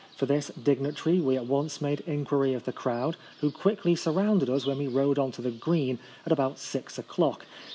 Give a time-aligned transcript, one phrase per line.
[0.15, 4.65] For this dignitary we at once made inquiry of the crowd, who quickly surrounded us
[4.65, 7.45] when we rode on to the" green" at about six o'clock.